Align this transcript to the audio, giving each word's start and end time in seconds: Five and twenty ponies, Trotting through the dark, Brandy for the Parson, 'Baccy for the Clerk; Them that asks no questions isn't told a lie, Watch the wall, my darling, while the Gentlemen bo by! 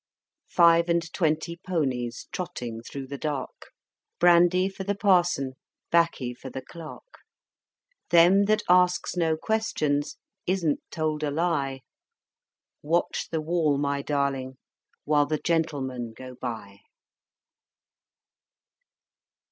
Five 0.49 0.89
and 0.89 1.13
twenty 1.13 1.57
ponies, 1.63 2.27
Trotting 2.31 2.81
through 2.81 3.05
the 3.05 3.19
dark, 3.19 3.67
Brandy 4.17 4.67
for 4.67 4.83
the 4.83 4.95
Parson, 4.95 5.53
'Baccy 5.91 6.33
for 6.33 6.49
the 6.49 6.63
Clerk; 6.63 7.19
Them 8.09 8.45
that 8.45 8.63
asks 8.67 9.15
no 9.15 9.37
questions 9.37 10.17
isn't 10.47 10.79
told 10.89 11.21
a 11.21 11.29
lie, 11.29 11.81
Watch 12.81 13.27
the 13.29 13.41
wall, 13.41 13.77
my 13.77 14.01
darling, 14.01 14.57
while 15.03 15.27
the 15.27 15.37
Gentlemen 15.37 16.15
bo 16.17 16.33
by! 16.33 16.79